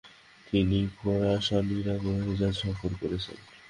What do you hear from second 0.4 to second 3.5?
তিনি Khorasan, Iraq ও Hejaz সফর করেছেন।